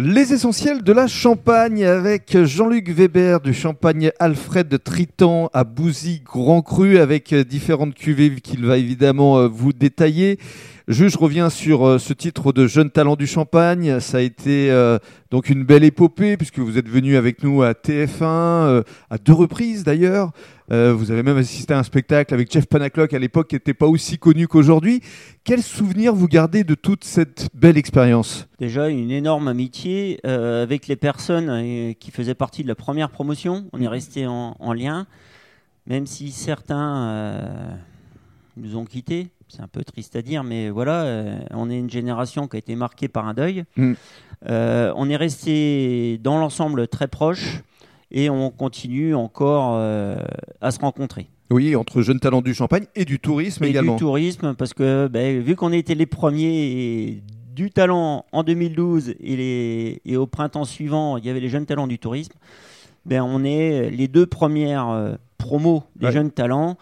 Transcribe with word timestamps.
Les 0.00 0.32
essentiels 0.32 0.84
de 0.84 0.92
la 0.92 1.08
Champagne 1.08 1.84
avec 1.84 2.44
Jean-Luc 2.44 2.88
Weber 2.88 3.40
du 3.40 3.52
Champagne 3.52 4.12
Alfred 4.20 4.68
de 4.68 4.76
Triton 4.76 5.48
à 5.52 5.64
Bouzy 5.64 6.22
Grand 6.24 6.62
Cru 6.62 6.98
avec 6.98 7.34
différentes 7.34 7.96
cuvées 7.96 8.36
qu'il 8.36 8.64
va 8.64 8.76
évidemment 8.76 9.38
euh, 9.38 9.48
vous 9.48 9.72
détailler. 9.72 10.38
Je, 10.88 11.06
je 11.06 11.18
reviens 11.18 11.50
sur 11.50 11.86
euh, 11.86 11.98
ce 11.98 12.14
titre 12.14 12.50
de 12.50 12.66
jeune 12.66 12.88
talent 12.88 13.14
du 13.14 13.26
Champagne. 13.26 14.00
Ça 14.00 14.16
a 14.16 14.20
été 14.22 14.70
euh, 14.70 14.98
donc 15.30 15.50
une 15.50 15.62
belle 15.62 15.84
épopée 15.84 16.38
puisque 16.38 16.60
vous 16.60 16.78
êtes 16.78 16.88
venu 16.88 17.16
avec 17.16 17.42
nous 17.42 17.62
à 17.62 17.72
TF1 17.72 18.84
à 19.10 19.18
deux 19.18 19.34
reprises 19.34 19.84
d'ailleurs. 19.84 20.30
vous 20.70 21.10
avez 21.10 21.22
même 21.22 21.36
assisté 21.36 21.74
à 21.74 21.78
un 21.78 21.82
spectacle 21.82 22.32
avec 22.32 22.50
Jeff 22.50 22.64
Panaclock 22.64 23.12
à 23.12 23.18
l'époque 23.18 23.48
qui 23.48 23.56
n'était 23.56 23.74
pas 23.74 23.86
aussi 23.86 24.16
connu 24.16 24.48
qu'aujourd'hui. 24.48 25.02
Quel 25.44 25.62
souvenir 25.62 26.14
vous 26.14 26.26
gardez 26.26 26.64
de 26.64 26.74
toute 26.74 27.04
cette 27.04 27.50
belle 27.52 27.76
expérience? 27.76 28.48
Déjà 28.58 28.88
une 28.88 29.10
énorme 29.10 29.48
amitié 29.48 30.20
avec 30.24 30.86
les 30.86 30.96
personnes 30.96 31.94
qui 32.00 32.10
faisaient 32.10 32.34
partie 32.34 32.62
de 32.62 32.68
la 32.68 32.74
première 32.74 33.10
promotion. 33.10 33.66
On 33.74 33.82
est 33.82 33.88
resté 33.88 34.26
en, 34.26 34.56
en 34.58 34.72
lien, 34.72 35.06
même 35.86 36.06
si 36.06 36.30
certains 36.30 37.78
nous 38.56 38.76
ont 38.76 38.86
quittés 38.86 39.28
c'est 39.48 39.62
un 39.62 39.68
peu 39.68 39.82
triste 39.82 40.14
à 40.16 40.22
dire, 40.22 40.44
mais 40.44 40.70
voilà, 40.70 41.02
euh, 41.02 41.38
on 41.52 41.70
est 41.70 41.78
une 41.78 41.90
génération 41.90 42.48
qui 42.48 42.56
a 42.56 42.58
été 42.58 42.76
marquée 42.76 43.08
par 43.08 43.26
un 43.26 43.34
deuil. 43.34 43.64
Mm. 43.76 43.92
Euh, 44.48 44.92
on 44.96 45.08
est 45.08 45.16
resté 45.16 46.18
dans 46.22 46.38
l'ensemble 46.38 46.86
très 46.88 47.08
proche 47.08 47.62
et 48.10 48.30
on 48.30 48.50
continue 48.50 49.14
encore 49.14 49.74
euh, 49.74 50.18
à 50.60 50.70
se 50.70 50.78
rencontrer. 50.80 51.28
Oui, 51.50 51.74
entre 51.76 52.02
jeunes 52.02 52.20
talents 52.20 52.42
du 52.42 52.52
champagne 52.52 52.84
et 52.94 53.04
du 53.04 53.18
tourisme 53.18 53.64
et 53.64 53.68
également. 53.68 53.94
Du 53.94 54.00
tourisme, 54.00 54.54
parce 54.54 54.74
que 54.74 55.08
ben, 55.08 55.40
vu 55.40 55.56
qu'on 55.56 55.72
était 55.72 55.94
les 55.94 56.06
premiers 56.06 57.22
du 57.54 57.70
talent 57.70 58.26
en 58.32 58.42
2012 58.42 59.14
et, 59.18 59.36
les, 59.36 60.02
et 60.04 60.16
au 60.16 60.26
printemps 60.26 60.64
suivant, 60.64 61.16
il 61.16 61.24
y 61.24 61.30
avait 61.30 61.40
les 61.40 61.48
jeunes 61.48 61.66
talents 61.66 61.86
du 61.86 61.98
tourisme, 61.98 62.34
ben, 63.06 63.22
on 63.22 63.44
est 63.44 63.88
les 63.90 64.08
deux 64.08 64.26
premières 64.26 65.16
promo 65.48 65.84
des 65.96 66.12
jeunes 66.12 66.30
talents 66.30 66.76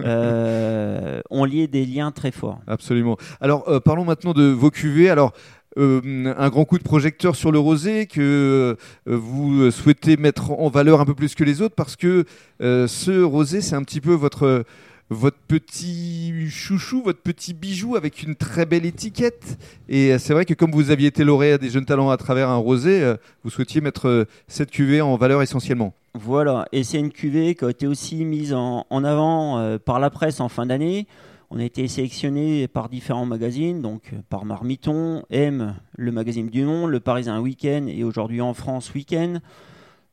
euh, 0.00 1.20
ont 1.30 1.44
lié 1.44 1.66
des 1.66 1.84
liens 1.84 2.12
très 2.12 2.30
forts. 2.30 2.60
Absolument. 2.68 3.16
Alors 3.40 3.68
euh, 3.68 3.80
parlons 3.80 4.04
maintenant 4.04 4.32
de 4.32 4.44
vos 4.44 4.70
cuvées. 4.70 5.10
Alors 5.10 5.32
euh, 5.76 6.32
un 6.36 6.48
grand 6.50 6.64
coup 6.64 6.78
de 6.78 6.84
projecteur 6.84 7.34
sur 7.34 7.50
le 7.50 7.58
rosé 7.58 8.06
que 8.06 8.76
vous 9.06 9.70
souhaitez 9.72 10.16
mettre 10.16 10.52
en 10.52 10.68
valeur 10.68 11.00
un 11.00 11.04
peu 11.04 11.14
plus 11.14 11.34
que 11.34 11.42
les 11.42 11.62
autres 11.62 11.74
parce 11.74 11.96
que 11.96 12.24
ce 12.60 13.22
rosé 13.22 13.60
c'est 13.60 13.74
un 13.74 13.82
petit 13.82 14.00
peu 14.00 14.12
votre 14.12 14.64
votre 15.12 15.38
petit 15.38 16.48
chouchou, 16.50 17.02
votre 17.02 17.20
petit 17.20 17.54
bijou 17.54 17.96
avec 17.96 18.22
une 18.22 18.34
très 18.34 18.66
belle 18.66 18.86
étiquette. 18.86 19.58
Et 19.88 20.18
c'est 20.18 20.32
vrai 20.32 20.44
que 20.44 20.54
comme 20.54 20.72
vous 20.72 20.90
aviez 20.90 21.08
été 21.08 21.24
lauréat 21.24 21.58
des 21.58 21.70
jeunes 21.70 21.84
talents 21.84 22.10
à 22.10 22.16
travers 22.16 22.48
un 22.48 22.56
rosé, 22.56 23.14
vous 23.44 23.50
souhaitiez 23.50 23.80
mettre 23.80 24.26
cette 24.48 24.70
cuvée 24.70 25.00
en 25.00 25.16
valeur 25.16 25.42
essentiellement. 25.42 25.94
Voilà, 26.14 26.66
et 26.72 26.84
c'est 26.84 26.98
une 26.98 27.10
cuvée 27.10 27.54
qui 27.54 27.64
a 27.64 27.70
été 27.70 27.86
aussi 27.86 28.26
mise 28.26 28.52
en, 28.52 28.84
avant 28.90 29.58
euh, 29.58 29.78
par 29.78 29.98
la 29.98 30.10
presse 30.10 30.40
en 30.40 30.50
fin 30.50 30.66
d'année. 30.66 31.06
On 31.50 31.58
a 31.58 31.64
été 31.64 31.88
sélectionné 31.88 32.68
par 32.68 32.90
différents 32.90 33.24
magazines, 33.24 33.80
donc 33.80 34.10
euh, 34.12 34.18
par 34.28 34.44
Marmiton, 34.44 35.22
M, 35.30 35.74
le 35.96 36.12
magazine 36.12 36.48
du 36.50 36.64
Monde, 36.64 36.90
le 36.90 37.00
Parisien 37.00 37.40
Week-end 37.40 37.86
et 37.88 38.04
aujourd'hui 38.04 38.42
en 38.42 38.52
France 38.52 38.92
Week-end. 38.92 39.38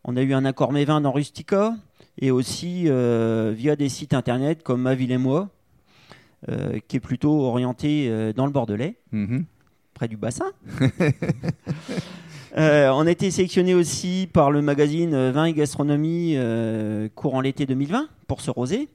On 0.06 0.16
a 0.16 0.22
eu 0.22 0.34
un 0.34 0.46
accord 0.46 0.72
Mévin 0.72 1.02
dans 1.02 1.12
Rustica 1.12 1.74
et 2.20 2.32
aussi 2.32 2.84
euh, 2.88 3.54
via 3.56 3.76
des 3.76 3.90
sites 3.90 4.14
internet 4.14 4.64
comme 4.64 4.82
Ma 4.82 4.96
Ville 4.96 5.12
et 5.12 5.18
Moi, 5.18 5.50
qui 6.88 6.96
est 6.96 7.02
plutôt 7.02 7.42
orienté 7.42 8.32
dans 8.34 8.46
le 8.46 8.52
Bordelais, 8.52 8.96
mhm. 9.12 9.44
près 9.94 10.08
du 10.08 10.16
bassin. 10.16 10.46
Euh, 12.58 12.90
on 12.90 13.06
a 13.06 13.12
été 13.12 13.30
sélectionné 13.30 13.74
aussi 13.74 14.28
par 14.32 14.52
le 14.52 14.62
magazine 14.62 15.30
Vin 15.30 15.46
et 15.46 15.54
Gastronomie 15.54 16.34
euh, 16.36 17.08
courant 17.14 17.42
l'été 17.42 17.66
2020 17.66 18.08
pour 18.28 18.42
ce 18.42 18.52
rosé. 18.52 18.90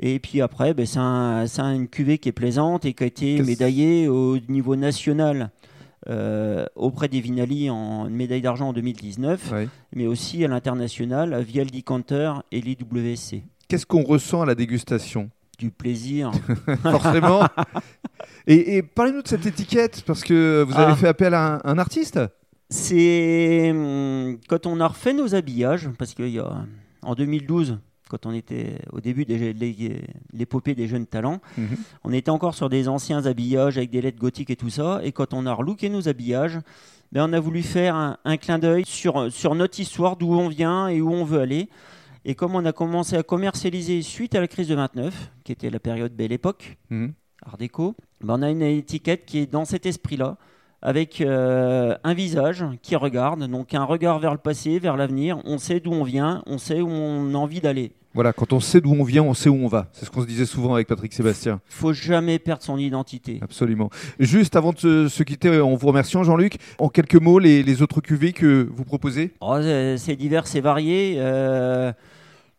Et 0.00 0.18
puis 0.18 0.40
après, 0.40 0.74
ben, 0.74 0.86
c'est 0.86 1.60
une 1.60 1.88
cuvée 1.88 2.18
qui 2.18 2.28
est 2.28 2.32
plaisante 2.32 2.84
et 2.84 2.94
qui 2.94 3.04
a 3.04 3.06
été 3.06 3.42
médaillée 3.42 4.08
au 4.08 4.38
niveau 4.48 4.76
national. 4.76 5.50
Euh, 6.08 6.66
auprès 6.76 7.08
des 7.08 7.20
Vinali 7.20 7.68
en 7.68 8.08
médaille 8.08 8.42
d'argent 8.42 8.68
en 8.68 8.72
2019, 8.72 9.52
mais 9.94 10.06
aussi 10.06 10.44
à 10.44 10.48
l'international 10.48 11.42
via 11.42 11.64
le 11.64 11.70
Decanter 11.70 12.32
et 12.52 12.60
l'IWC. 12.60 13.42
Qu'est-ce 13.68 13.86
qu'on 13.86 14.04
ressent 14.04 14.42
à 14.42 14.46
la 14.46 14.54
dégustation? 14.54 15.30
Du 15.58 15.70
plaisir. 15.70 16.30
Forcément. 16.82 17.44
et, 18.46 18.82
parlez-nous 18.82 19.22
de 19.22 19.28
cette 19.28 19.46
étiquette, 19.46 20.04
parce 20.06 20.22
que 20.22 20.64
vous 20.68 20.74
avez 20.74 20.92
ah. 20.92 20.96
fait 20.96 21.08
appel 21.08 21.34
à 21.34 21.60
un 21.64 21.78
artiste 21.78 22.20
c'est 22.68 23.70
hum, 23.70 24.38
quand 24.48 24.66
on 24.66 24.80
a 24.80 24.88
refait 24.88 25.12
nos 25.12 25.34
habillages, 25.34 25.88
parce 25.98 26.14
qu'il 26.14 26.28
y 26.28 26.38
a 26.38 26.64
en 27.02 27.14
2012, 27.14 27.78
quand 28.08 28.26
on 28.26 28.32
était 28.32 28.78
au 28.92 29.00
début 29.00 29.24
de 29.24 29.34
l'épopée 30.32 30.74
des 30.74 30.86
jeunes 30.86 31.06
talents, 31.06 31.40
mhm. 31.58 31.76
on 32.04 32.12
était 32.12 32.30
encore 32.30 32.54
sur 32.54 32.68
des 32.68 32.88
anciens 32.88 33.26
habillages 33.26 33.78
avec 33.78 33.90
des 33.90 34.00
lettres 34.00 34.18
gothiques 34.18 34.50
et 34.50 34.56
tout 34.56 34.70
ça. 34.70 35.00
Et 35.02 35.12
quand 35.12 35.34
on 35.34 35.46
a 35.46 35.52
relooké 35.52 35.88
nos 35.88 36.08
habillages, 36.08 36.58
ben 37.12 37.28
on 37.28 37.32
a 37.32 37.40
voulu 37.40 37.62
faire 37.62 38.18
un, 38.24 38.36
clin 38.36 38.58
d'œil 38.58 38.84
sur, 38.86 39.32
sur 39.32 39.54
notre 39.54 39.78
histoire, 39.80 40.16
d'où 40.16 40.32
on 40.32 40.48
vient 40.48 40.88
et 40.88 41.00
où 41.00 41.10
on 41.10 41.24
veut 41.24 41.40
aller. 41.40 41.68
Et 42.24 42.34
comme 42.34 42.54
on 42.54 42.64
a 42.64 42.72
commencé 42.72 43.16
à 43.16 43.22
commercialiser 43.22 44.02
suite 44.02 44.34
à 44.34 44.40
la 44.40 44.48
crise 44.48 44.68
de 44.68 44.74
29, 44.74 45.30
qui 45.44 45.52
était 45.52 45.70
la 45.70 45.78
période 45.78 46.12
Belle 46.12 46.32
Époque, 46.32 46.76
mhm. 46.90 47.12
Art 47.44 47.58
déco, 47.58 47.94
ben 48.22 48.38
on 48.38 48.42
a 48.42 48.50
une 48.50 48.62
étiquette 48.62 49.24
qui 49.24 49.38
est 49.38 49.46
dans 49.46 49.64
cet 49.64 49.86
esprit-là 49.86 50.36
avec 50.86 51.20
euh, 51.20 51.96
un 52.04 52.14
visage 52.14 52.64
qui 52.80 52.94
regarde, 52.94 53.42
donc 53.50 53.74
un 53.74 53.82
regard 53.82 54.20
vers 54.20 54.30
le 54.30 54.38
passé, 54.38 54.78
vers 54.78 54.96
l'avenir. 54.96 55.40
On 55.44 55.58
sait 55.58 55.80
d'où 55.80 55.90
on 55.90 56.04
vient, 56.04 56.44
on 56.46 56.58
sait 56.58 56.80
où 56.80 56.88
on 56.88 57.34
a 57.34 57.36
envie 57.36 57.60
d'aller. 57.60 57.90
Voilà, 58.14 58.32
quand 58.32 58.52
on 58.52 58.60
sait 58.60 58.80
d'où 58.80 58.92
on 58.92 59.02
vient, 59.02 59.24
on 59.24 59.34
sait 59.34 59.48
où 59.48 59.56
on 59.56 59.66
va. 59.66 59.88
C'est 59.90 60.04
ce 60.04 60.12
qu'on 60.12 60.20
se 60.20 60.28
disait 60.28 60.46
souvent 60.46 60.74
avec 60.74 60.86
Patrick 60.86 61.12
Sébastien. 61.12 61.60
Faut 61.68 61.92
jamais 61.92 62.38
perdre 62.38 62.62
son 62.62 62.78
identité. 62.78 63.40
Absolument. 63.42 63.90
Juste 64.20 64.54
avant 64.54 64.72
de 64.72 65.08
se, 65.08 65.22
quitter, 65.24 65.60
en 65.60 65.74
vous 65.74 65.88
remerciant, 65.88 66.22
Jean-Luc, 66.22 66.56
en 66.78 66.88
quelques 66.88 67.16
mots, 67.16 67.40
les, 67.40 67.82
autres 67.82 68.00
cuvées 68.00 68.32
que 68.32 68.68
vous 68.72 68.84
proposez? 68.84 69.34
Oh, 69.40 69.58
C'est 69.96 70.14
divers 70.14 70.44
et 70.54 70.60
varié. 70.60 71.16
Euh, 71.18 71.92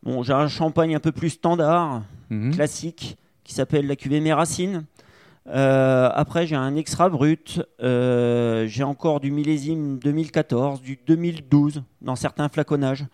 bon, 0.04 0.22
J'ai 0.22 0.34
un 0.34 0.50
champagne 0.50 0.94
un 0.94 1.00
peu 1.00 1.14
plus 1.14 1.30
standard, 1.30 2.04
mhm. 2.30 2.54
classique, 2.54 3.18
qui 3.46 3.54
s'appelle 3.54 3.88
la 3.88 3.96
cuvée 3.96 4.20
Méracine. 4.20 4.84
Euh, 5.50 6.10
après, 6.14 6.46
j'ai 6.46 6.56
un 6.56 6.76
extra 6.76 7.10
brut. 7.10 7.62
Euh, 7.82 8.68
j'ai 8.68 8.84
encore 8.84 9.20
du 9.20 9.32
millésime 9.32 10.00
2014, 10.00 10.82
du 10.82 11.00
2012 11.06 11.84
dans 12.02 12.16
certains 12.16 12.50
flaconnages. 12.50 13.06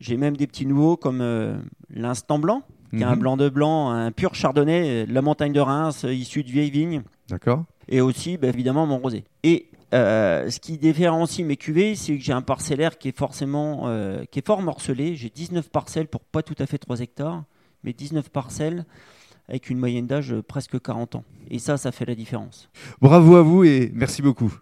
J'ai 0.00 0.16
même 0.16 0.36
des 0.36 0.46
petits 0.46 0.66
nouveaux 0.66 0.96
comme 0.96 1.20
euh, 1.20 1.56
l'instant 1.90 2.38
blanc, 2.38 2.62
qui 2.90 3.00
est 3.00 3.04
un 3.04 3.14
mhm. 3.14 3.20
blanc 3.20 3.36
de 3.36 3.48
blanc, 3.48 3.90
un 3.90 4.10
pur 4.10 4.34
chardonnay, 4.34 5.06
la 5.06 5.22
montagne 5.22 5.52
de 5.52 5.60
Reims, 5.60 6.04
issu 6.08 6.42
de 6.42 6.50
vieilles 6.50 6.70
vignes. 6.70 7.02
D'accord. 7.28 7.64
Et 7.88 8.00
aussi, 8.00 8.36
bah, 8.36 8.48
évidemment, 8.48 8.86
mon 8.86 8.98
rosé. 8.98 9.24
Et 9.42 9.68
ce 9.92 10.58
qui 10.58 10.78
différencie 10.78 11.46
mes 11.46 11.56
cuvées, 11.56 11.94
c'est 11.94 12.16
que 12.16 12.24
j'ai 12.24 12.32
un 12.32 12.42
parcellaire 12.42 12.98
qui 12.98 13.08
est 13.08 13.16
forcément 13.16 13.88
qui 14.30 14.38
est 14.38 14.46
fort 14.46 14.62
morcelé. 14.62 15.16
J'ai 15.16 15.28
19 15.28 15.70
parcelles 15.70 16.08
pour 16.08 16.22
pas 16.22 16.42
tout 16.42 16.56
à 16.58 16.66
fait 16.66 16.78
3 16.78 17.00
hectares, 17.00 17.44
mais 17.84 17.92
19 17.92 18.30
parcelles 18.30 18.84
avec 19.52 19.68
une 19.68 19.78
moyenne 19.78 20.06
d'âge 20.06 20.34
presque 20.48 20.80
40 20.80 21.16
ans. 21.16 21.24
Et 21.50 21.58
ça, 21.58 21.76
ça 21.76 21.92
fait 21.92 22.06
la 22.06 22.14
différence. 22.14 22.70
Bravo 23.02 23.36
à 23.36 23.42
vous 23.42 23.64
et 23.64 23.92
merci 23.94 24.22
beaucoup. 24.22 24.52